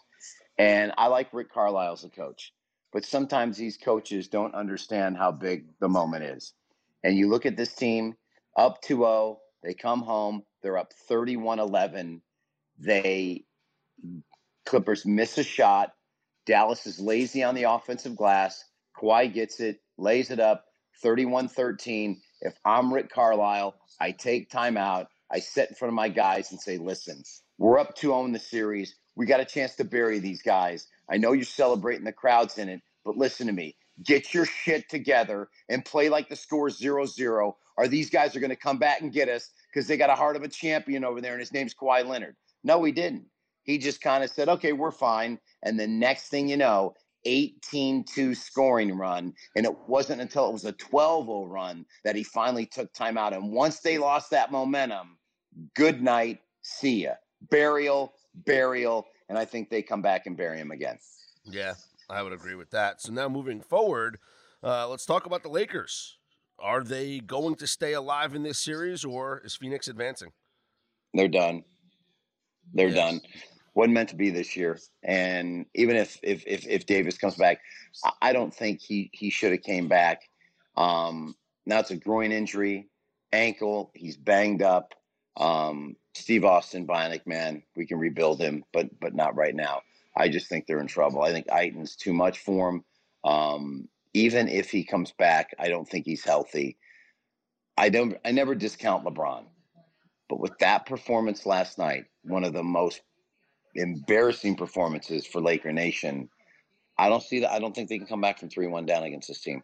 and 0.57 0.93
I 0.97 1.07
like 1.07 1.33
Rick 1.33 1.51
Carlisle 1.51 1.93
as 1.93 2.03
a 2.03 2.09
coach. 2.09 2.53
But 2.93 3.03
sometimes 3.03 3.57
these 3.57 3.77
coaches 3.77 4.29
don't 4.29 4.55
understand 4.55 5.17
how 5.17 5.31
big 5.31 5.65
the 5.79 5.89
moment 5.89 6.23
is. 6.23 6.53
And 7.03 7.17
you 7.17 7.29
look 7.29 7.45
at 7.45 7.57
this 7.57 7.75
team 7.75 8.15
up 8.57 8.81
2 8.83 8.97
0, 8.97 9.39
they 9.63 9.73
come 9.73 10.01
home, 10.01 10.43
they're 10.63 10.77
up 10.77 10.93
31 11.07 11.59
11. 11.59 12.21
They, 12.79 13.43
Clippers 14.65 15.05
miss 15.05 15.37
a 15.37 15.43
shot. 15.43 15.91
Dallas 16.45 16.85
is 16.85 16.99
lazy 16.99 17.43
on 17.43 17.55
the 17.55 17.63
offensive 17.63 18.15
glass. 18.15 18.63
Kawhi 18.97 19.33
gets 19.33 19.59
it, 19.59 19.81
lays 19.97 20.31
it 20.31 20.39
up 20.39 20.65
31 21.01 21.49
13. 21.49 22.21
If 22.41 22.53
I'm 22.63 22.93
Rick 22.93 23.09
Carlisle, 23.09 23.75
I 23.99 24.11
take 24.11 24.49
time 24.49 24.77
out. 24.77 25.07
I 25.31 25.39
sit 25.39 25.69
in 25.69 25.75
front 25.75 25.89
of 25.89 25.95
my 25.95 26.09
guys 26.09 26.51
and 26.51 26.61
say, 26.61 26.77
listen, 26.77 27.23
we're 27.57 27.79
up 27.79 27.95
2 27.95 28.07
0 28.07 28.25
in 28.25 28.31
the 28.31 28.39
series. 28.39 28.95
We 29.15 29.25
got 29.25 29.39
a 29.39 29.45
chance 29.45 29.75
to 29.75 29.83
bury 29.83 30.19
these 30.19 30.41
guys. 30.41 30.87
I 31.09 31.17
know 31.17 31.31
you're 31.31 31.45
celebrating, 31.45 32.05
the 32.05 32.11
crowd's 32.11 32.57
in 32.57 32.69
it, 32.69 32.81
but 33.03 33.17
listen 33.17 33.47
to 33.47 33.53
me. 33.53 33.75
Get 34.03 34.33
your 34.33 34.45
shit 34.45 34.89
together 34.89 35.49
and 35.69 35.85
play 35.85 36.09
like 36.09 36.27
the 36.29 36.35
score 36.35 36.69
0 36.69 37.05
0, 37.05 37.57
or 37.77 37.87
these 37.87 38.09
guys 38.09 38.35
are 38.35 38.39
going 38.41 38.49
to 38.49 38.55
come 38.55 38.77
back 38.77 39.01
and 39.01 39.13
get 39.13 39.29
us 39.29 39.51
because 39.71 39.87
they 39.87 39.97
got 39.97 40.09
a 40.09 40.15
heart 40.15 40.35
of 40.35 40.43
a 40.43 40.47
champion 40.49 41.05
over 41.05 41.21
there, 41.21 41.31
and 41.31 41.39
his 41.39 41.53
name's 41.53 41.73
Kawhi 41.73 42.05
Leonard. 42.05 42.35
No, 42.63 42.83
he 42.83 42.91
didn't. 42.91 43.25
He 43.63 43.77
just 43.77 44.01
kind 44.01 44.23
of 44.23 44.29
said, 44.29 44.49
okay, 44.49 44.73
we're 44.73 44.91
fine. 44.91 45.39
And 45.63 45.79
the 45.79 45.87
next 45.87 46.27
thing 46.27 46.47
you 46.47 46.57
know, 46.57 46.93
18 47.25 48.03
2 48.03 48.35
scoring 48.35 48.95
run. 48.95 49.33
And 49.55 49.65
it 49.65 49.75
wasn't 49.87 50.21
until 50.21 50.47
it 50.47 50.53
was 50.53 50.65
a 50.65 50.71
12 50.73 51.25
0 51.25 51.45
run 51.45 51.85
that 52.03 52.15
he 52.15 52.23
finally 52.23 52.65
took 52.65 52.93
time 52.93 53.17
out. 53.17 53.33
And 53.33 53.51
once 53.51 53.79
they 53.79 53.97
lost 53.97 54.29
that 54.31 54.51
momentum, 54.51 55.17
good 55.75 56.01
night, 56.01 56.39
see 56.61 57.03
ya. 57.03 57.13
Burial, 57.49 58.13
burial, 58.45 59.07
and 59.29 59.37
I 59.37 59.45
think 59.45 59.69
they 59.69 59.81
come 59.81 60.01
back 60.01 60.25
and 60.25 60.35
bury 60.35 60.59
him 60.59 60.71
again. 60.71 60.97
Yeah, 61.43 61.73
I 62.09 62.21
would 62.21 62.33
agree 62.33 62.55
with 62.55 62.71
that. 62.71 63.01
So 63.01 63.11
now 63.11 63.29
moving 63.29 63.61
forward, 63.61 64.17
uh, 64.63 64.87
let's 64.87 65.05
talk 65.05 65.25
about 65.25 65.43
the 65.43 65.49
Lakers. 65.49 66.17
Are 66.57 66.83
they 66.83 67.19
going 67.19 67.55
to 67.55 67.67
stay 67.67 67.93
alive 67.93 68.33
in 68.33 68.43
this 68.43 68.57
series, 68.57 69.03
or 69.03 69.41
is 69.43 69.55
Phoenix 69.55 69.87
advancing? 69.87 70.31
They're 71.13 71.27
done. 71.27 71.63
They're 72.73 72.87
yes. 72.87 72.95
done. 72.95 73.21
Wasn't 73.73 73.93
meant 73.93 74.09
to 74.09 74.15
be 74.15 74.29
this 74.29 74.55
year. 74.55 74.79
And 75.03 75.65
even 75.75 75.97
if 75.97 76.17
if 76.23 76.43
if, 76.47 76.65
if 76.65 76.85
Davis 76.85 77.17
comes 77.17 77.35
back, 77.35 77.59
I 78.21 78.31
don't 78.33 78.53
think 78.53 78.81
he 78.81 79.09
he 79.13 79.29
should 79.29 79.51
have 79.51 79.63
came 79.63 79.87
back. 79.87 80.21
Um, 80.77 81.35
now 81.65 81.79
it's 81.79 81.91
a 81.91 81.97
groin 81.97 82.31
injury, 82.31 82.87
ankle. 83.33 83.91
He's 83.93 84.17
banged 84.17 84.61
up. 84.61 84.93
Um, 85.37 85.95
Steve 86.13 86.45
Austin, 86.45 86.87
Bionic 86.87 87.27
Man, 87.27 87.63
we 87.75 87.85
can 87.85 87.99
rebuild 87.99 88.39
him, 88.39 88.63
but 88.71 88.87
but 88.99 89.13
not 89.13 89.35
right 89.35 89.55
now. 89.55 89.81
I 90.15 90.29
just 90.29 90.47
think 90.47 90.65
they're 90.65 90.79
in 90.79 90.87
trouble. 90.87 91.21
I 91.21 91.31
think 91.31 91.47
Ayton's 91.51 91.95
too 91.95 92.13
much 92.13 92.39
for 92.39 92.69
him. 92.69 92.83
Um, 93.23 93.89
even 94.13 94.47
if 94.47 94.71
he 94.71 94.83
comes 94.83 95.11
back, 95.11 95.53
I 95.59 95.67
don't 95.67 95.87
think 95.87 96.05
he's 96.05 96.23
healthy. 96.23 96.77
I 97.77 97.89
don't. 97.89 98.17
I 98.23 98.31
never 98.31 98.55
discount 98.55 99.03
LeBron, 99.03 99.43
but 100.29 100.39
with 100.39 100.57
that 100.59 100.85
performance 100.85 101.45
last 101.45 101.77
night, 101.77 102.05
one 102.23 102.45
of 102.45 102.53
the 102.53 102.63
most 102.63 103.01
embarrassing 103.75 104.55
performances 104.55 105.25
for 105.25 105.41
Laker 105.41 105.73
Nation, 105.73 106.29
I 106.97 107.09
don't 107.09 107.23
see 107.23 107.41
that. 107.41 107.51
I 107.51 107.59
don't 107.59 107.75
think 107.75 107.89
they 107.89 107.97
can 107.97 108.07
come 108.07 108.21
back 108.21 108.39
from 108.39 108.49
three 108.49 108.67
one 108.67 108.85
down 108.85 109.03
against 109.03 109.27
this 109.27 109.41
team. 109.41 109.61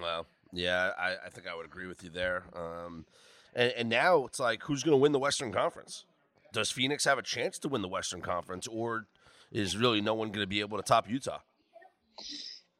Well, 0.00 0.26
yeah, 0.52 0.90
I, 0.98 1.14
I 1.26 1.30
think 1.30 1.46
I 1.46 1.54
would 1.54 1.66
agree 1.66 1.86
with 1.86 2.02
you 2.02 2.10
there. 2.10 2.42
Um, 2.54 3.06
and, 3.54 3.72
and 3.72 3.88
now 3.88 4.24
it's 4.24 4.40
like, 4.40 4.62
who's 4.62 4.82
going 4.82 4.92
to 4.92 5.00
win 5.00 5.12
the 5.12 5.18
Western 5.18 5.52
Conference? 5.52 6.04
Does 6.52 6.70
Phoenix 6.70 7.04
have 7.04 7.18
a 7.18 7.22
chance 7.22 7.58
to 7.60 7.68
win 7.68 7.82
the 7.82 7.88
Western 7.88 8.22
Conference, 8.22 8.66
or 8.66 9.06
is 9.52 9.76
really 9.76 10.00
no 10.00 10.14
one 10.14 10.28
going 10.28 10.42
to 10.42 10.46
be 10.46 10.60
able 10.60 10.78
to 10.78 10.82
top 10.82 11.08
Utah? 11.08 11.40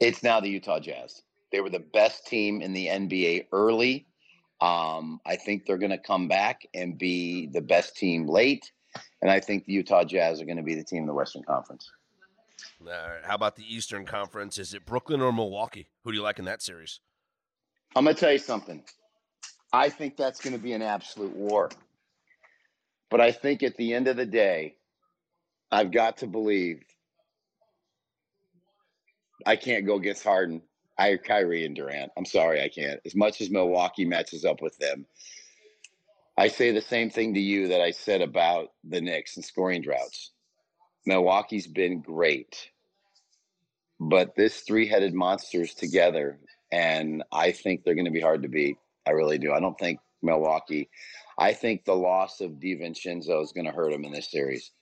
It's 0.00 0.22
now 0.22 0.40
the 0.40 0.48
Utah 0.48 0.80
Jazz. 0.80 1.22
They 1.52 1.60
were 1.60 1.70
the 1.70 1.78
best 1.78 2.26
team 2.26 2.60
in 2.60 2.72
the 2.72 2.87
NBA 2.87 3.46
early. 3.52 4.06
Um, 4.60 5.20
I 5.25 5.37
think 5.37 5.66
they're 5.66 5.78
going 5.78 5.90
to 5.90 5.98
come 5.98 6.28
back 6.28 6.66
and 6.75 6.98
be 6.98 7.46
the 7.46 7.60
best 7.60 7.96
team 7.96 8.26
late. 8.26 8.72
And 9.22 9.30
I 9.30 9.40
think 9.40 9.64
the 9.64 9.72
Utah 9.72 10.04
Jazz 10.04 10.40
are 10.40 10.44
going 10.44 10.56
to 10.56 10.62
be 10.62 10.75
the 10.75 10.84
team 10.84 11.02
in 11.02 11.06
the 11.06 11.14
Western 11.14 11.42
Conference. 11.42 11.90
All 12.80 12.87
right. 12.87 13.25
How 13.25 13.34
about 13.34 13.56
the 13.56 13.62
Eastern 13.62 14.04
Conference? 14.04 14.58
Is 14.58 14.75
it 14.75 14.84
Brooklyn 14.84 15.20
or 15.20 15.32
Milwaukee? 15.32 15.88
Who 16.04 16.12
do 16.12 16.16
you 16.16 16.22
like 16.22 16.38
in 16.38 16.44
that 16.46 16.62
series? 16.62 17.00
I'm 17.96 18.04
going 18.04 18.14
to 18.14 18.20
tell 18.20 18.32
you 18.32 18.38
something. 18.38 18.82
I 19.72 19.90
think 19.90 20.16
that's 20.16 20.40
going 20.40 20.54
to 20.54 20.62
be 20.62 20.72
an 20.72 20.82
absolute 20.82 21.34
war. 21.34 21.70
But 23.10 23.20
I 23.20 23.32
think 23.32 23.62
at 23.62 23.76
the 23.76 23.94
end 23.94 24.08
of 24.08 24.16
the 24.16 24.26
day, 24.26 24.76
I've 25.70 25.92
got 25.92 26.18
to 26.18 26.26
believe 26.26 26.82
I 29.46 29.56
can't 29.56 29.87
go 29.87 29.96
against 29.96 30.25
Harden. 30.25 30.62
I 30.98 31.16
Kyrie 31.16 31.64
and 31.64 31.76
Durant. 31.76 32.10
I'm 32.16 32.25
sorry, 32.25 32.60
I 32.62 32.68
can't. 32.68 33.00
As 33.06 33.14
much 33.14 33.40
as 33.40 33.50
Milwaukee 33.50 34.04
matches 34.04 34.44
up 34.44 34.60
with 34.60 34.76
them, 34.78 35.06
I 36.37 36.48
say 36.48 36.72
the 36.72 36.80
same 36.80 37.10
thing 37.10 37.34
to 37.34 37.40
you 37.40 37.68
that 37.68 37.80
I 37.80 37.92
said 37.92 38.20
about 38.20 38.72
the 38.84 39.00
Knicks 39.00 39.37
and 39.37 39.44
scoring 39.44 39.82
droughts. 39.82 40.32
Milwaukee's 41.06 41.66
been 41.66 42.00
great, 42.00 42.70
but 44.00 44.34
this 44.37 44.60
three-headed 44.60 45.14
monsters 45.14 45.75
together, 45.75 46.38
and 46.72 47.22
I 47.32 47.52
think 47.52 47.84
they're 47.84 47.94
going 47.94 48.04
to 48.04 48.10
be 48.10 48.20
hard 48.20 48.42
to 48.42 48.48
beat. 48.48 48.76
I 49.08 49.12
really 49.12 49.38
do. 49.38 49.52
I 49.52 49.60
don't 49.60 49.78
think 49.78 50.00
Milwaukee. 50.22 50.90
I 51.38 51.52
think 51.54 51.84
the 51.84 51.94
loss 51.94 52.40
of 52.40 52.52
DiVincenzo 52.52 53.42
is 53.42 53.52
going 53.52 53.64
to 53.64 53.72
hurt 53.72 53.92
them 53.92 54.04
in 54.04 54.12
this 54.12 54.30
series. 54.30 54.72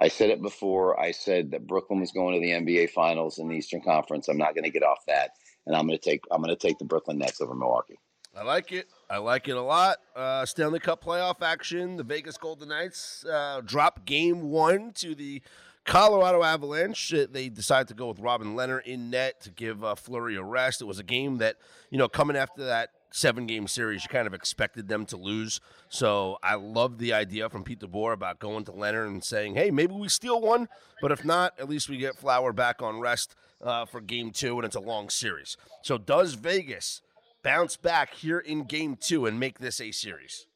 I 0.00 0.08
said 0.08 0.30
it 0.30 0.40
before. 0.40 0.98
I 1.00 1.10
said 1.10 1.50
that 1.50 1.66
Brooklyn 1.66 2.00
was 2.00 2.12
going 2.12 2.34
to 2.34 2.40
the 2.40 2.52
NBA 2.52 2.90
Finals 2.90 3.38
in 3.38 3.48
the 3.48 3.56
Eastern 3.56 3.82
Conference. 3.82 4.28
I'm 4.28 4.38
not 4.38 4.54
going 4.54 4.64
to 4.64 4.70
get 4.70 4.82
off 4.82 5.04
that, 5.08 5.30
and 5.66 5.74
I'm 5.74 5.86
going 5.86 5.98
to 5.98 6.10
take 6.10 6.22
I'm 6.30 6.42
going 6.42 6.54
to 6.54 6.66
take 6.66 6.78
the 6.78 6.84
Brooklyn 6.84 7.18
Nets 7.18 7.40
over 7.40 7.54
Milwaukee. 7.54 7.98
I 8.34 8.42
like 8.44 8.72
it. 8.72 8.88
I 9.10 9.18
like 9.18 9.48
it 9.48 9.56
a 9.56 9.62
lot. 9.62 9.98
Uh, 10.16 10.46
Stanley 10.46 10.80
Cup 10.80 11.04
playoff 11.04 11.42
action. 11.42 11.96
The 11.96 12.02
Vegas 12.02 12.38
Golden 12.38 12.68
Knights 12.68 13.26
uh, 13.26 13.60
drop 13.64 14.06
game 14.06 14.50
one 14.50 14.92
to 14.94 15.14
the 15.14 15.42
Colorado 15.84 16.42
Avalanche. 16.42 17.14
They 17.30 17.48
decided 17.50 17.88
to 17.88 17.94
go 17.94 18.08
with 18.08 18.20
Robin 18.20 18.54
Lehner 18.54 18.82
in 18.82 19.10
net 19.10 19.42
to 19.42 19.50
give 19.50 19.84
uh, 19.84 19.96
Fleury 19.96 20.36
a 20.36 20.42
rest. 20.42 20.80
It 20.80 20.86
was 20.86 20.98
a 20.98 21.04
game 21.04 21.38
that, 21.38 21.56
you 21.90 21.98
know, 21.98 22.08
coming 22.08 22.36
after 22.36 22.64
that 22.64 22.90
seven 23.12 23.46
game 23.46 23.68
series, 23.68 24.02
you 24.02 24.08
kind 24.08 24.26
of 24.26 24.34
expected 24.34 24.88
them 24.88 25.06
to 25.06 25.16
lose. 25.16 25.60
So 25.88 26.38
I 26.42 26.54
love 26.54 26.98
the 26.98 27.12
idea 27.12 27.48
from 27.48 27.64
Pete 27.64 27.80
DeBoer 27.80 28.12
about 28.12 28.38
going 28.38 28.64
to 28.64 28.72
Leonard 28.72 29.08
and 29.08 29.22
saying, 29.22 29.54
hey, 29.54 29.70
maybe 29.70 29.94
we 29.94 30.08
steal 30.08 30.40
one, 30.40 30.68
but 31.00 31.12
if 31.12 31.24
not, 31.24 31.54
at 31.58 31.68
least 31.68 31.88
we 31.88 31.98
get 31.98 32.16
Flower 32.16 32.52
back 32.52 32.82
on 32.82 33.00
rest 33.00 33.34
uh, 33.62 33.84
for 33.84 34.00
game 34.00 34.30
two, 34.30 34.56
and 34.56 34.64
it's 34.64 34.76
a 34.76 34.80
long 34.80 35.08
series. 35.08 35.56
So 35.82 35.98
does 35.98 36.34
Vegas 36.34 37.02
bounce 37.42 37.76
back 37.76 38.14
here 38.14 38.38
in 38.38 38.64
game 38.64 38.96
two 38.96 39.26
and 39.26 39.38
make 39.38 39.58
this 39.58 39.80
a 39.80 39.92
series? 39.92 40.46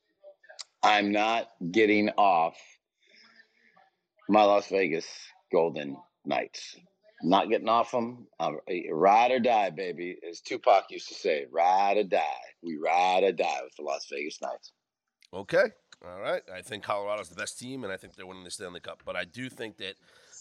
I'm 0.82 1.12
not 1.12 1.50
getting 1.70 2.10
off 2.10 2.56
my 4.28 4.42
Las 4.42 4.68
Vegas 4.68 5.06
Golden 5.52 5.96
Knights. 6.24 6.76
I'm 7.22 7.28
not 7.30 7.48
getting 7.48 7.68
off 7.68 7.90
them. 7.90 8.26
I'm, 8.38 8.58
ride 8.90 9.30
or 9.30 9.40
die, 9.40 9.70
baby. 9.70 10.18
As 10.28 10.40
Tupac 10.40 10.84
used 10.90 11.08
to 11.08 11.14
say, 11.14 11.46
ride 11.50 11.96
or 11.96 12.04
die. 12.04 12.20
We 12.62 12.76
ride 12.76 13.24
or 13.24 13.32
die 13.32 13.60
with 13.64 13.74
the 13.76 13.82
Las 13.82 14.06
Vegas 14.10 14.40
Knights. 14.42 14.72
Okay. 15.32 15.64
All 16.04 16.20
right. 16.20 16.42
I 16.54 16.60
think 16.60 16.84
Colorado's 16.84 17.28
the 17.28 17.34
best 17.34 17.58
team, 17.58 17.84
and 17.84 17.92
I 17.92 17.96
think 17.96 18.14
they're 18.14 18.26
winning 18.26 18.44
the 18.44 18.50
Stanley 18.50 18.80
Cup. 18.80 19.02
But 19.04 19.16
I 19.16 19.24
do 19.24 19.48
think 19.48 19.78
that 19.78 19.94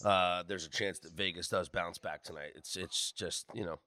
uh, 0.04 0.42
there's 0.46 0.66
a 0.66 0.70
chance 0.70 0.98
that 1.00 1.12
Vegas 1.12 1.48
does 1.48 1.68
bounce 1.68 1.98
back 1.98 2.22
tonight. 2.22 2.52
It's 2.56 2.76
it's 2.76 3.12
just 3.12 3.46
you 3.54 3.64
know, 3.64 3.78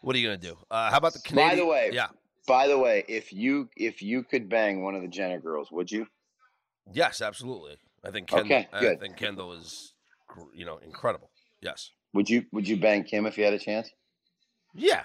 what 0.00 0.16
are 0.16 0.18
you 0.18 0.28
gonna 0.28 0.38
do? 0.38 0.56
Uh, 0.70 0.90
how 0.90 0.96
about 0.96 1.12
the 1.12 1.20
Canadian? 1.20 1.50
By 1.50 1.56
the 1.56 1.66
way, 1.66 1.90
yeah. 1.92 2.08
By 2.46 2.68
the 2.68 2.78
way, 2.78 3.04
if 3.06 3.32
you 3.32 3.68
if 3.76 4.02
you 4.02 4.22
could 4.22 4.48
bang 4.48 4.82
one 4.82 4.94
of 4.94 5.02
the 5.02 5.08
Jenner 5.08 5.40
girls, 5.40 5.70
would 5.70 5.90
you? 5.90 6.06
Yes, 6.92 7.20
absolutely. 7.20 7.76
I 8.04 8.10
think 8.10 8.28
Kendall, 8.28 8.46
Okay, 8.46 8.68
good. 8.78 8.96
I 8.96 9.00
think 9.00 9.16
Kendall 9.16 9.52
is, 9.54 9.94
you 10.54 10.66
know, 10.66 10.78
incredible. 10.84 11.30
Yes. 11.62 11.90
Would 12.14 12.30
you 12.30 12.44
would 12.52 12.66
you 12.66 12.76
bang 12.78 13.04
Kim 13.04 13.26
if 13.26 13.36
you 13.36 13.44
had 13.44 13.52
a 13.52 13.58
chance? 13.58 13.90
Yeah. 14.74 15.02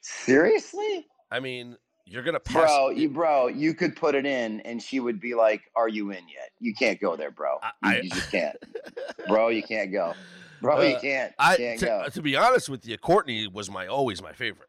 Seriously? 0.00 1.06
I 1.30 1.40
mean, 1.40 1.76
you're 2.04 2.22
gonna 2.22 2.40
pass. 2.40 2.54
Bro, 2.68 2.90
you 2.90 3.08
bro, 3.08 3.48
you 3.48 3.74
could 3.74 3.96
put 3.96 4.14
it 4.14 4.24
in 4.26 4.60
and 4.60 4.80
she 4.80 5.00
would 5.00 5.20
be 5.20 5.34
like, 5.34 5.62
Are 5.74 5.88
you 5.88 6.10
in 6.10 6.28
yet? 6.28 6.50
You 6.60 6.74
can't 6.74 7.00
go 7.00 7.16
there, 7.16 7.30
bro. 7.30 7.58
I- 7.62 7.66
You, 7.92 7.98
I- 7.98 8.00
you 8.02 8.10
just 8.10 8.30
can't. 8.30 8.56
bro, 9.28 9.48
you 9.48 9.62
can't 9.62 9.92
go. 9.92 10.14
Bro, 10.62 10.80
you 10.82 10.96
Uh, 10.96 11.00
can't. 11.00 11.32
I 11.38 11.56
can't 11.56 11.80
to, 11.80 11.86
go. 11.86 12.04
to 12.12 12.22
be 12.22 12.34
honest 12.36 12.68
with 12.70 12.86
you, 12.86 12.96
Kourtney 12.96 13.52
was 13.52 13.68
my 13.70 13.86
always 13.88 14.22
my 14.22 14.32
favorite. 14.32 14.68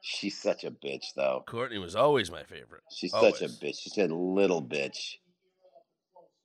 She's 0.00 0.38
such 0.40 0.64
a 0.64 0.70
bitch 0.70 1.04
though. 1.14 1.44
Kourtney 1.46 1.80
was 1.80 1.94
always 1.94 2.30
my 2.30 2.42
favorite. 2.44 2.82
She's 2.90 3.10
such 3.12 3.42
a 3.42 3.48
bitch. 3.48 3.78
She's 3.80 3.98
a 3.98 4.06
little 4.06 4.62
bitch. 4.62 5.16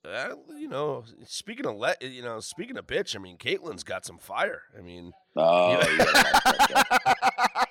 Uh, 0.04 0.34
you 0.58 0.68
know, 0.68 1.04
speaking 1.26 1.66
of 1.66 1.76
let, 1.76 2.02
you 2.02 2.22
know, 2.22 2.38
speaking 2.40 2.76
of 2.76 2.86
bitch, 2.86 3.16
I 3.16 3.18
mean, 3.18 3.38
Caitlyn's 3.38 3.84
got 3.84 4.04
some 4.04 4.18
fire. 4.18 4.60
I 4.78 4.82
mean, 4.82 5.12
Oh, 5.36 5.80
you 5.80 5.96
know- 6.74 7.64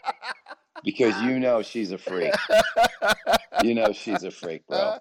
because 0.83 1.21
you 1.21 1.39
know 1.39 1.61
she's 1.61 1.91
a 1.91 1.97
freak. 1.97 2.33
You 3.63 3.73
know 3.75 3.93
she's 3.93 4.23
a 4.23 4.31
freak, 4.31 4.67
bro. 4.67 4.97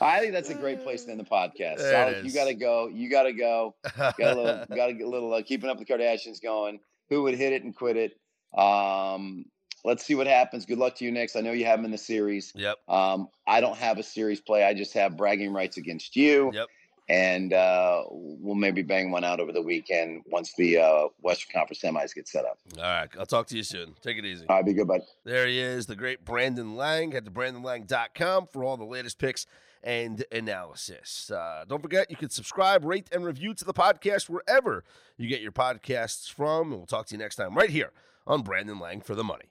I 0.00 0.20
think 0.20 0.32
that's 0.32 0.50
a 0.50 0.54
great 0.54 0.82
place 0.82 1.04
to 1.04 1.10
end 1.12 1.20
the 1.20 1.24
podcast. 1.24 2.24
You 2.24 2.32
got 2.32 2.44
to 2.46 2.54
go. 2.54 2.88
You 2.88 3.10
got 3.10 3.24
to 3.24 3.32
go. 3.32 3.74
Got 3.96 4.14
a 4.18 4.34
little. 4.34 4.66
Got 4.76 4.90
a 4.90 5.08
little. 5.08 5.32
Uh, 5.34 5.42
keeping 5.42 5.68
up 5.70 5.78
with 5.78 5.88
the 5.88 5.94
Kardashians 5.94 6.42
going. 6.42 6.80
Who 7.08 7.22
would 7.24 7.34
hit 7.34 7.52
it 7.52 7.64
and 7.64 7.74
quit 7.74 7.96
it? 7.96 8.12
Um, 8.56 9.44
let's 9.84 10.04
see 10.04 10.14
what 10.14 10.26
happens. 10.26 10.66
Good 10.66 10.78
luck 10.78 10.96
to 10.96 11.04
you 11.04 11.10
next. 11.10 11.36
I 11.36 11.40
know 11.40 11.52
you 11.52 11.64
have 11.64 11.78
them 11.78 11.86
in 11.86 11.90
the 11.90 11.98
series. 11.98 12.52
Yep. 12.54 12.78
Um, 12.88 13.28
I 13.46 13.60
don't 13.60 13.76
have 13.76 13.98
a 13.98 14.02
series 14.02 14.40
play. 14.40 14.64
I 14.64 14.74
just 14.74 14.92
have 14.94 15.16
bragging 15.16 15.52
rights 15.52 15.76
against 15.76 16.16
you. 16.16 16.50
Yep. 16.52 16.68
And 17.08 17.52
uh, 17.52 18.04
we'll 18.08 18.54
maybe 18.54 18.82
bang 18.82 19.10
one 19.10 19.24
out 19.24 19.40
over 19.40 19.50
the 19.50 19.62
weekend 19.62 20.22
once 20.26 20.52
the 20.56 20.78
uh, 20.78 21.08
Western 21.20 21.50
Conference 21.52 21.80
semis 21.82 22.14
get 22.14 22.28
set 22.28 22.44
up. 22.44 22.58
All 22.76 22.84
right. 22.84 23.08
I'll 23.18 23.26
talk 23.26 23.48
to 23.48 23.56
you 23.56 23.64
soon. 23.64 23.96
Take 24.00 24.16
it 24.16 24.24
easy. 24.24 24.46
All 24.48 24.56
right, 24.56 24.64
be 24.64 24.74
good, 24.74 24.86
bud. 24.86 25.00
There 25.24 25.48
he 25.48 25.58
is, 25.58 25.86
the 25.86 25.96
great 25.96 26.24
Brandon 26.24 26.76
Lang. 26.76 27.10
Head 27.10 27.24
to 27.24 27.30
brandonlang.com 27.32 28.46
for 28.52 28.62
all 28.62 28.76
the 28.76 28.84
latest 28.84 29.18
picks 29.18 29.44
and 29.82 30.24
analysis. 30.30 31.32
Uh, 31.32 31.64
don't 31.68 31.82
forget, 31.82 32.10
you 32.10 32.16
can 32.16 32.30
subscribe, 32.30 32.84
rate, 32.84 33.08
and 33.10 33.24
review 33.24 33.54
to 33.54 33.64
the 33.64 33.74
podcast 33.74 34.28
wherever 34.28 34.84
you 35.16 35.28
get 35.28 35.40
your 35.40 35.52
podcasts 35.52 36.30
from. 36.30 36.70
And 36.70 36.76
we'll 36.76 36.86
talk 36.86 37.06
to 37.06 37.14
you 37.14 37.18
next 37.18 37.36
time 37.36 37.56
right 37.56 37.70
here 37.70 37.92
on 38.26 38.42
Brandon 38.42 38.78
Lang 38.78 39.00
for 39.00 39.16
the 39.16 39.24
Money. 39.24 39.50